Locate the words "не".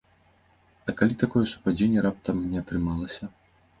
2.55-2.65